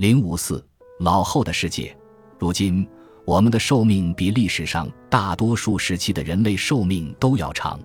[0.00, 0.64] 零五四
[1.00, 1.94] 老后的世界，
[2.38, 2.88] 如今
[3.26, 7.78] 我们的寿命比历史上大多数时期的人类寿命都要长，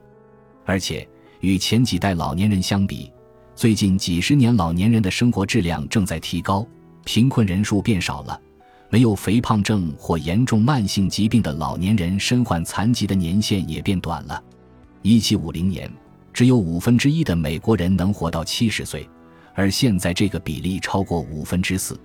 [0.64, 1.06] 而且
[1.42, 3.12] 与前几代老年人相比，
[3.54, 6.66] 最近几十年老年人的生活质量正在提高，
[7.04, 8.42] 贫困人数变少了，
[8.90, 14.42] 没有肥胖症或严重慢性疾病的老年人身患残疾的年限也变短了。
[15.02, 15.92] 一七五零年，
[16.32, 19.06] 只有五分之一的美国人能活到七十岁。
[19.58, 21.98] 而现在，这个比例超过五分之四，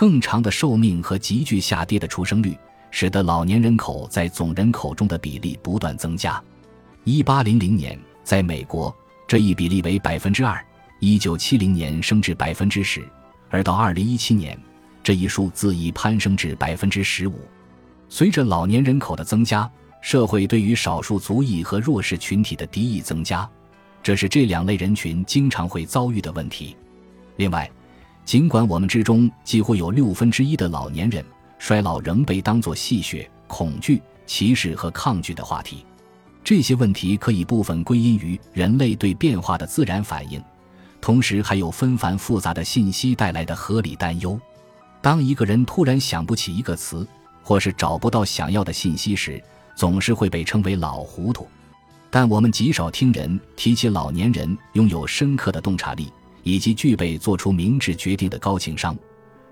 [0.00, 2.56] 更长的寿命和急剧下跌的出生率，
[2.90, 6.42] 使得老年人口在总人口中的比例不断增加。
[7.04, 8.96] 一八零零年，在美国，
[9.28, 10.56] 这一比例为百分之二；
[11.00, 13.06] 一九七零年升至百分之十，
[13.50, 14.58] 而到二零一七年，
[15.02, 17.38] 这一数字已攀升至百分之十五。
[18.08, 19.70] 随着老年人口的增加，
[20.00, 23.46] 社会对于少数族裔和弱势群体的敌意增加。
[24.02, 26.74] 这是这两类人群经常会遭遇的问题。
[27.36, 27.70] 另外，
[28.30, 31.24] 尽管我们之中几乎有六分之一的老年人，
[31.58, 35.84] 衰老仍被当作戏谑、恐惧、歧视和抗拒的话题。
[36.44, 40.40] 这些问题可以部分归因于人类对变化的自然反应，
[41.00, 44.40] 同时还有纷繁复杂的信息带来的合理担忧。
[45.02, 47.04] 当一个人突然想不起一个词，
[47.42, 49.42] 或是找不到想要的信息时，
[49.74, 51.48] 总是会被称为老糊涂。
[52.10, 56.12] 但我们极少听人提起老年人拥有深刻的洞察力，
[56.42, 58.96] 以及具备做出明智决定的高情商，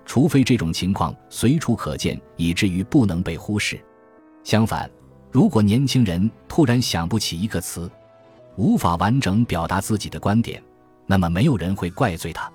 [0.05, 3.79] 除非这种情况随处可见，以至于不能被忽视。
[4.43, 4.89] 相反，
[5.31, 7.89] 如果年轻人突然想不起一个词，
[8.55, 10.61] 无法完整表达自己的观点，
[11.05, 12.51] 那么没有人会怪罪他。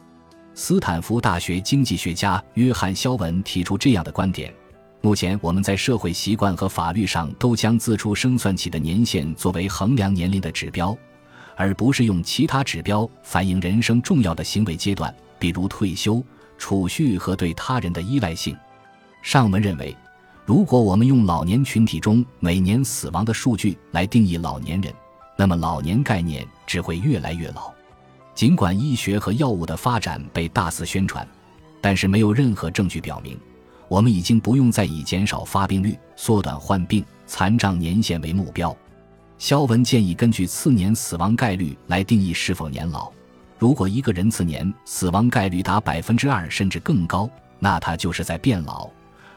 [0.55, 4.53] 斯坦福大学经济学家约翰·肖文提出这样的观点。
[5.01, 10.97] 目前，我们在社会习惯和法律上都将自出生算起的年限作为衡量年龄的指标，
[11.57, 16.25] 而不是用其他指标反映人生重要的行为阶段，比如退休、
[16.59, 18.57] 储蓄和对他人的依赖性。
[19.23, 19.97] 上文认为，
[20.45, 24.93] 如果我们用老年群体中每年死亡的数据来定义老年人，
[25.37, 27.73] 那么老年概念只会越来越老。
[28.35, 31.27] 尽管医学和药物的发展被大肆宣传，
[31.81, 33.39] 但是没有任何证据表明。
[33.87, 38.77] 我们已经不用再以减少发病率、缩短患病、残障年限为目标。
[39.45, 43.13] 肖文建议根据次年死亡概率来定义是否年老。
[43.59, 47.29] 如果一个人次年死亡概率达百分之二甚至更高，
[47.59, 48.89] 那他就是在变老；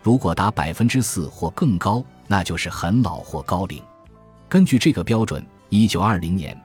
[0.01, 3.83] 如果达百分之四或更高，那就是很老或高龄。
[4.47, 6.57] 根据这个标准，一九二零年，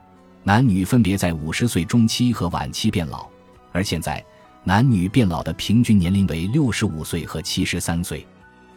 [0.43, 3.27] 男女分别在五十岁中期和晚期变老，
[3.73, 4.23] 而现在。
[4.63, 8.25] 男女变老的平均年龄为六十五岁和七十三岁。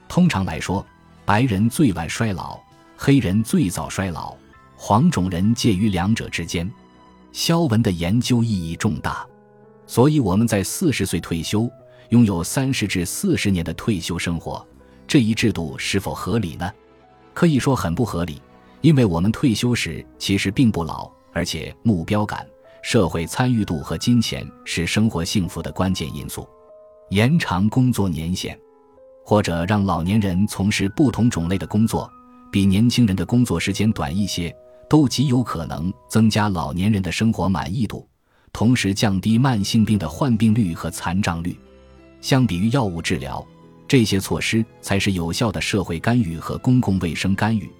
[0.08, 0.84] 通常来说，
[1.24, 2.58] 白人最晚衰老，
[2.96, 4.36] 黑人最早衰老，
[4.76, 6.70] 黄种人介于两者之间。
[7.32, 9.26] 肖文的研究意义重大，
[9.86, 11.70] 所以我们在四十岁退休，
[12.08, 14.66] 拥有三十至四十年的退休生活。
[15.06, 16.70] 这一制度是否合理呢？
[17.34, 18.40] 可以说很不合理，
[18.80, 22.46] 因为我们退休时其实并不老，而且目标感。
[22.82, 26.48] 社会参与度和金钱是生活幸福的关键因素。
[27.10, 28.58] 延长工作年限，
[29.24, 32.10] 或者让老年人从事不同种类的工作，
[32.50, 34.56] 比年轻人的工作时间短一些，
[34.88, 38.08] 都极有可能增加老年人的生活满意度，
[38.52, 41.58] 同时降低慢性病的患病率和残障率。
[42.20, 43.46] 相比于药物治疗，
[43.86, 47.70] 这些措施才是有效的社会干预和公共卫生干预。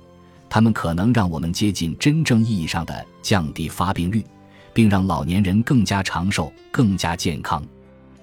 [0.48, 4.24] 它们可能让我们接近真正意义上的降低发病率。
[4.76, 7.64] 并让老年人更加长寿、更加健康。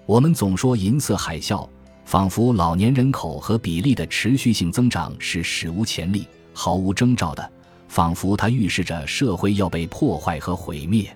[0.05, 1.67] 我们总说银色海啸，
[2.05, 7.51] 仿佛老年人口和比例的持续性增长是史无前例、毫无征兆的，
[7.94, 11.16] 仿佛它预示着社会要被破坏和毁灭。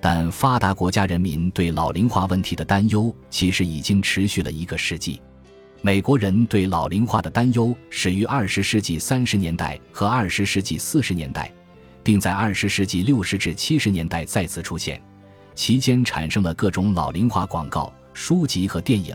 [0.00, 5.20] 但发达国家人民对老龄化问题的担忧其实已经持续了一个世纪。
[5.82, 11.52] 美国人对老龄化的担忧始于二十世纪三十年代和二十世纪四十年代。
[12.02, 15.02] 并在二十世纪六十至七十年代再次出现，
[15.56, 19.12] 期间产生了各种老龄化广告、书籍和电影，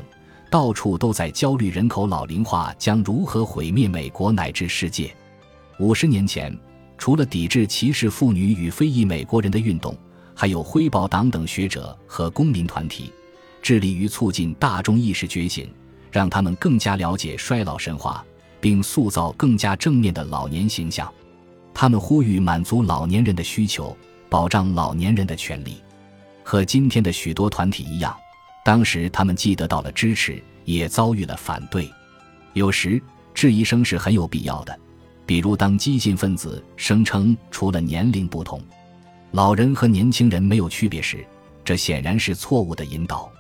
[0.50, 5.10] 到处都在焦虑人口老龄化将如何毁灭美国乃至世界。
[5.80, 6.54] 五十年前，
[7.02, 9.98] 除了抵制歧视妇女与非裔美国人的运动，
[10.36, 13.12] 还有辉宝党等学者和公民团体，
[13.60, 15.68] 致力于促进大众意识觉醒，
[16.12, 18.24] 让他们更加了解衰老神话，
[18.60, 21.12] 并塑造更加正面的老年形象。
[21.74, 23.98] 他们呼吁满足老年人的需求，
[24.30, 25.82] 保障老年人的权利。
[26.44, 28.16] 和今天的许多团体一样，
[28.64, 31.92] 当时他们既得到了支持，也遭遇了反对。
[32.54, 33.02] 有时
[33.34, 34.80] 质疑声是很有必要的，
[35.32, 38.62] 比如当激进分子声称除了年龄不同，
[39.32, 41.26] 老人和年轻人没有区别时，
[41.64, 43.32] 这显然是错误的引导。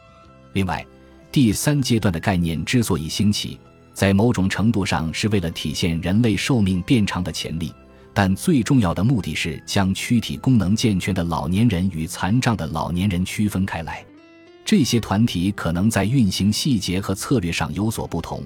[0.54, 0.86] 另外，
[1.34, 3.60] 第三阶段的概念之所以兴起，
[3.94, 7.74] 在某种程度上是为了体现人类寿命变长的潜力，
[8.14, 14.02] 但最重要的目的是将躯体功能健全的老年人与残障的老年人区分开来。
[14.64, 18.42] 这些团体可能在运行细节和策略上有所不同，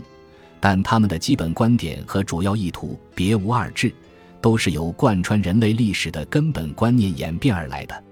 [0.60, 3.94] 但他们的基本观点和主要意图别无二致，
[4.42, 8.04] 都是由贯穿人类历史的根本观念演变而来的。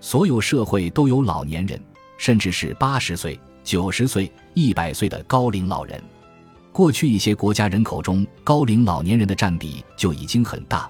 [0.00, 1.80] 所有社会都有老年人，
[2.18, 3.38] 甚至是八十岁。
[3.62, 5.98] 九十岁、一百岁的高龄老人，
[6.70, 10.86] 过去一些国家人口中高龄老年人的占比就已经很大，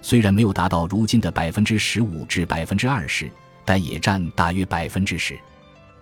[0.00, 3.28] 虽然没有达到如今的百分之十五至百分之二十，
[3.64, 5.36] 但也占大约百分之十。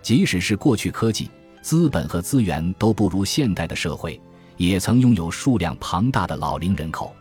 [0.03, 1.27] 即使是过去科技、
[1.63, 4.21] 资本和资源都不如现代的社会，
[4.69, 7.13] 也曾拥有数量庞大的老龄人口。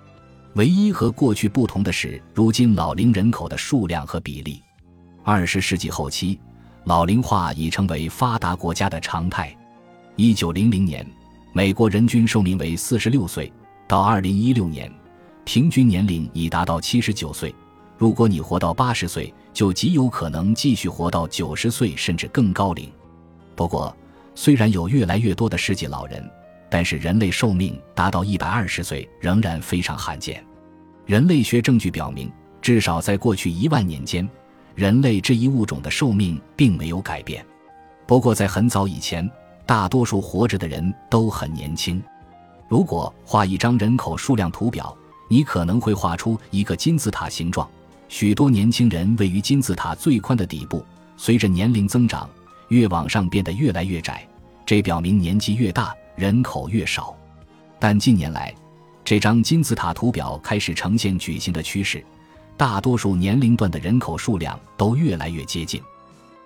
[0.54, 4.60] 唯一和过去不同的是，如今老龄人口的数量和比例。
[5.24, 6.38] 二十世纪后期。
[6.84, 9.54] 老龄化已成为发达国家的常态。
[10.16, 11.06] 一九零零年，
[11.52, 13.52] 美国人均寿命为四十六岁，
[13.86, 14.90] 到二零一六年，
[15.44, 17.54] 平均年龄已达到七十九岁。
[17.98, 22.90] 如果你活到八十岁，就极有可能继续活到九十岁甚至更高龄。
[23.54, 23.94] 不过，
[24.34, 26.28] 虽然有越来越多的世纪老人，
[26.70, 30.42] 但是人类寿命达到一百二十岁仍然非常罕见。
[31.04, 32.30] 人类学证据表明，
[32.62, 34.26] 至少在过去一万年间。
[34.76, 37.44] 人类这一物种的寿命并没有改变，
[38.06, 39.28] 不过在很早以前，
[39.66, 42.02] 大多数活着的人都很年轻。
[42.68, 44.96] 如果画一张人口数量图表，
[45.28, 47.68] 你可能会画出一个金字塔形状，
[48.08, 50.82] 许多年轻人位于金字塔最宽的底部。
[51.16, 52.30] 随着年龄增长，
[52.68, 54.26] 越往上变得越来越窄，
[54.64, 57.16] 这表明年纪越大，人口越少。
[57.78, 58.54] 但近年来，
[59.02, 62.04] 这张金字塔图表开始呈现矩形的趋势。
[62.58, 65.80] 大多数年龄段的人口数量都越来越接近，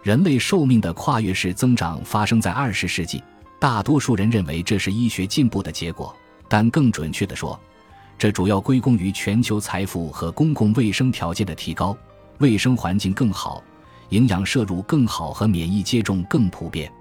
[0.01, 3.21] 人类寿命的跨越式增长发生在二十世纪。
[3.59, 6.15] 大多数人认为这是医学进步的结果，
[6.49, 7.59] 但更准确地说，
[8.17, 11.97] 这主要归功于全球财富和公共卫生条件的提高，
[12.39, 13.61] 卫生环境更好，
[14.11, 16.93] 营养摄入更好和免疫接种更普遍。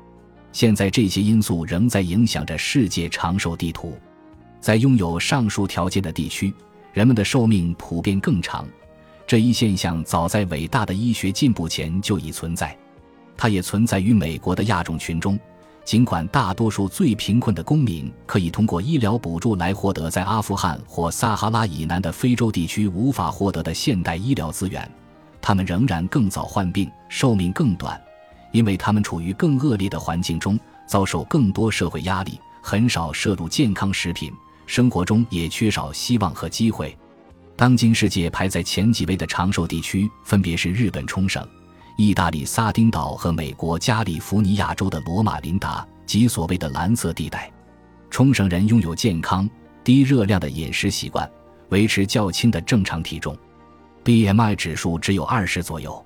[0.54, 3.98] 现在这些因素仍在影响着世界长寿地图。
[4.62, 6.54] 在拥有上述条件的地区，
[6.94, 8.66] 人们的寿命普遍更长。
[9.28, 12.78] 这一现象早在伟大的医学进步前就已存在，
[13.36, 15.38] 它也存在于美国的亚种群中。
[15.84, 24.90] 尽管大多数最贫困的公民可以通过医疗补助来获得在阿富汗或撒哈拉以南的非洲地区无法获得的现代医疗资源，
[25.42, 28.02] 他们仍然更早患病，寿命更短，
[28.54, 30.58] 因为他们处于更恶劣的环境中，
[30.88, 34.32] 遭受更多社会压力，很少摄入健康食品，
[34.66, 36.98] 生活中也缺少希望和机会。
[37.56, 41.46] 当今世界排在前几位的长寿地区，分别是日本冲绳、
[41.98, 47.52] 意大利撒丁岛和美国加利福尼亚州的罗马琳达及所谓的蓝色地带。
[48.10, 49.50] 冲绳人拥有健康、
[49.84, 51.30] 低热量的饮食习惯，
[51.70, 53.36] 维持较轻的正常体重
[54.04, 56.04] ，BMI 指数只有二十左右。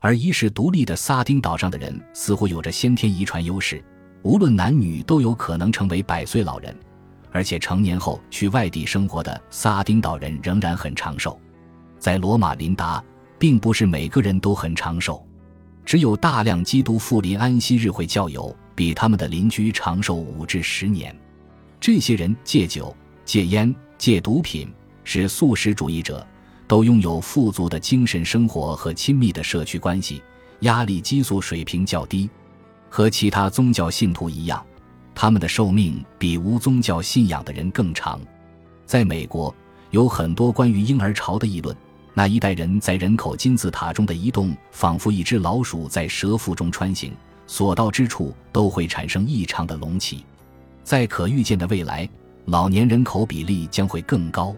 [0.00, 3.82] 而一世独立的撒丁岛上的人似乎有着先天遗传优势，
[4.22, 6.76] 无论男女都有可能成为百岁老人。
[7.32, 11.38] 而且成年后去外地生活的撒丁岛人仍然很长寿，
[11.98, 13.02] 在罗马琳达，
[13.38, 15.22] 并不是每个人都很长寿，
[15.84, 21.14] 只有大量基督复临安息日会教友比他们的邻居长寿五至十年。
[21.78, 24.72] 这些人戒酒、戒烟、戒毒品，
[25.04, 26.26] 是素食主义者，
[26.66, 30.22] 都拥有富足的精神生活和亲密的社区关系，
[30.60, 32.28] 压力激素水平较低，
[32.88, 34.64] 和其他宗教信徒一样。
[35.14, 38.20] 他们的寿命比无宗教信仰的人更长。
[38.84, 39.54] 在美国，
[39.90, 41.74] 有很多关于婴儿潮的议论。
[42.12, 47.12] 那一代人在人口金字塔中的移动，仿佛一只老鼠在蛇腹中穿行，
[47.46, 50.24] 所到之处都会产生异常的隆起。
[50.82, 52.08] 在可预见的未来，
[52.46, 54.54] 老年人口比例将会更高。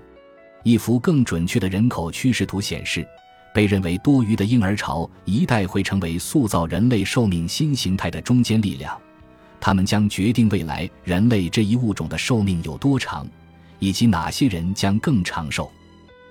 [0.62, 3.06] 一幅更准确的人口趋势图显示，
[3.54, 8.98] 被认为多余的婴儿潮一代会成为塑造人类寿命新形态的中坚力量。
[9.60, 13.26] 他们将决定未来人类这一物种的寿命有多长，
[13.78, 15.70] 以及哪些人将更长寿。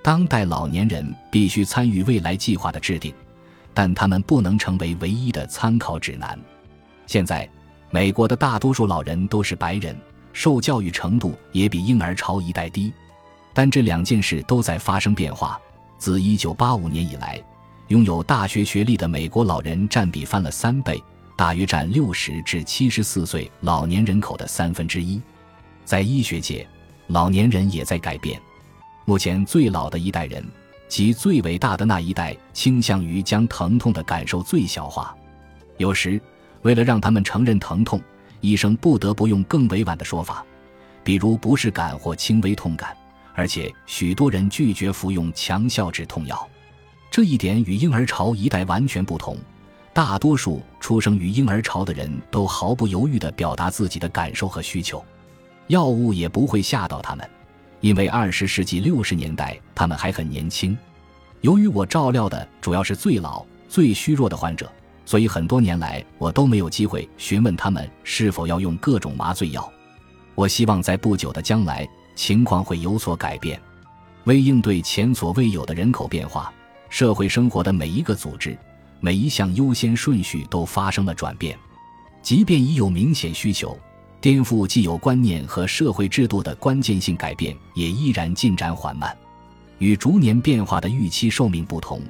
[0.01, 3.13] 当代老年人必须参与未来计划的制定，
[3.73, 6.39] 但他们不能成为唯一的参考指南。
[7.05, 7.49] 现在，
[7.89, 9.95] 美国的大多数老人都是白人，
[10.31, 12.93] 受教育程度也比婴儿潮一代低。
[13.57, 15.59] 但这两件事都在发生变化。
[15.97, 17.43] 自1985年以来，
[17.87, 21.03] 拥有大学学历的美国老人占比翻了三倍。
[21.35, 25.19] 大约占六十至七十四岁老年人口的三分之一，
[25.83, 26.67] 在医学界，
[27.07, 28.39] 老年人也在改变。
[29.05, 30.45] 目前最老的一代人，
[30.87, 35.17] 即最伟大的那一代，倾向于将疼痛的感受最小化。
[35.77, 36.21] 有时，
[36.61, 37.99] 为了让他们承认疼痛，
[38.39, 40.45] 医生不得不用更委婉的说法，
[41.03, 42.95] 比如不适感或轻微痛感，
[43.37, 46.49] 而且许多人拒绝服用强效止痛药。
[47.11, 49.37] 这一点与婴儿潮一代完全不同。
[49.93, 55.05] 大多数出生于婴儿潮的人都毫不犹豫地表达自己的感受和需求，
[55.67, 57.29] 药物也不会吓到他们，
[57.79, 60.75] 因为二十世纪六十年代他们还很年轻。
[61.41, 64.71] 由于我照料的主要是最老、最虚弱的患者，
[65.05, 69.71] 所以很多年来我都没有机会询问他们是否要用各种麻醉药。
[70.33, 71.87] 我希望在不久的将来
[72.17, 73.61] 情况会有所改变，
[74.25, 76.51] 为应对前所未有的人口变化，
[76.89, 78.57] 社会生活的每一个组织。
[78.99, 81.55] 每一项优先顺序都发生了转变，
[82.23, 83.77] 即便已有明显需求，
[84.19, 89.15] 颠覆既有观念和社会制度的关键性改变也依然进展缓慢。
[89.77, 92.01] 与逐年变化的预期寿命不同，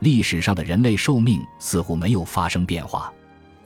[0.00, 3.10] 历史上的人类寿命似乎没有发生变化。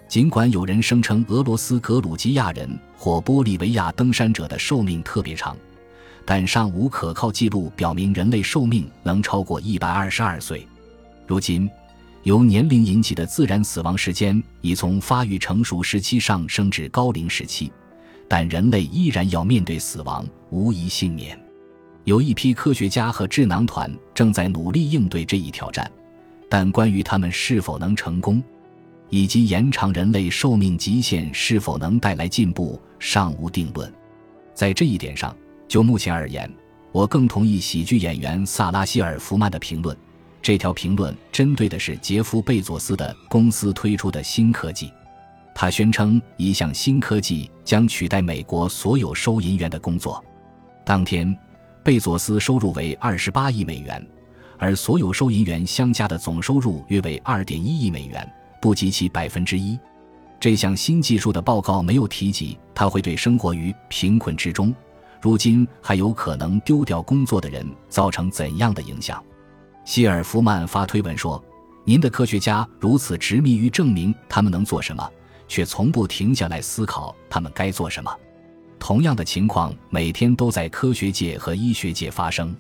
[0.06, 5.56] 尽管有人声称俄罗斯格鲁吉亚人或玻利维亚登山者的寿命特别长，
[6.24, 10.66] 但尚无可靠记录表明人类寿命能超过一百二十二岁。
[11.26, 11.68] 如今。
[12.24, 17.72] 由年龄引起的自然死亡时间已从发育成熟时期上升至高龄时期，
[18.28, 21.40] 但人类依然要面对死亡，无一幸免。
[22.04, 25.90] 有一批科学家和智囊团正在努力应对这一挑战，
[26.46, 28.42] 但关于他们是否能成功，
[29.08, 33.90] 以及延长人类寿命极限是否能带来进步，尚无定论。
[34.52, 35.34] 在这一点上，
[35.70, 36.52] 就目前而言，
[36.90, 39.96] 我更同意喜剧演员萨拉希尔·福曼的评论。
[40.42, 44.92] 这条评论针对的是杰夫·贝佐斯的公司推出的新科技。
[45.54, 50.20] 他宣称，一项新科技将取代美国所有收银员的工作。
[50.84, 51.38] 当天，
[51.84, 54.04] 贝佐斯收入为二十八亿美元，
[54.58, 58.28] 而所有收银员相加的总收入约为二点一亿美元，
[58.60, 59.78] 不及其百分之一。
[60.40, 64.74] 这项新技术的报告没有提及它会对生活于贫困之中、
[65.20, 69.22] 如今还有可能丢掉工作的人造成怎样的影响。
[69.84, 71.42] 希尔夫曼发推文说
[71.84, 75.10] ：“您的科学家如此执迷于证明他们能做什么，
[75.48, 78.14] 却从不停下来思考他们该做什么。
[78.78, 82.54] 同样的情况每天都在科学界和医学界发生。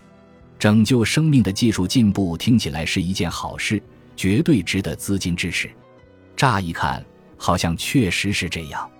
[0.58, 3.82] 拯救生命的技术进步听起来是一件好事，
[4.14, 5.70] 绝对值得资金支持。
[6.36, 7.02] 乍一看，
[7.38, 8.90] 好像确实是这样，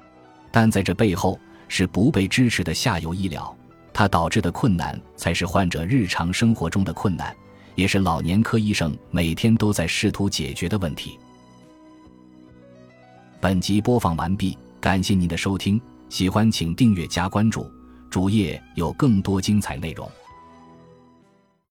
[0.50, 1.38] 但在这背后
[1.70, 3.56] 是不被支持的下游医疗，
[3.94, 7.34] 它导致的困难才是患者日常生活中的困难。”
[7.76, 11.18] 也是老年科医生每天都在试图解决的问题。
[13.40, 17.70] 本集播放完毕，感谢您的收听，喜欢请订阅加关注，
[18.10, 20.10] 主页有更多精彩内容。